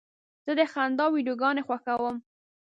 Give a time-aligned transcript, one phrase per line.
[0.45, 2.17] زه د خندا ویډیوګانې خوښوم.